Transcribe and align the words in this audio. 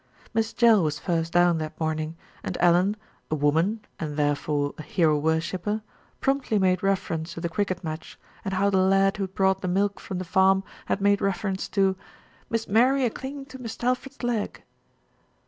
Miss 0.33 0.51
Jell 0.51 0.81
was 0.81 0.97
first 0.97 1.31
down 1.31 1.59
that 1.59 1.79
morning, 1.79 2.17
and 2.43 2.57
Ellen, 2.59 2.97
a 3.29 3.35
woman 3.35 3.81
and 3.99 4.17
therefore 4.17 4.73
a 4.79 4.81
hero 4.81 5.15
worshipper, 5.15 5.83
promptly 6.19 6.57
made 6.57 6.81
reference 6.81 7.35
to 7.35 7.39
the 7.39 7.47
cricket 7.49 7.83
match 7.83 8.19
and 8.43 8.55
how 8.55 8.71
the 8.71 8.77
lad 8.79 9.17
who 9.17 9.27
brought 9.27 9.61
the 9.61 9.67
milk 9.67 9.99
from 9.99 10.17
the 10.17 10.25
farm 10.25 10.63
had 10.87 11.01
made 11.01 11.21
refer 11.21 11.49
ence 11.49 11.69
to 11.69 11.95
"Miss 12.49 12.67
Mary 12.67 13.05
a 13.05 13.11
clinging 13.11 13.45
to 13.45 13.59
Mist' 13.59 13.83
Alfred's 13.83 14.23
leg." 14.23 14.63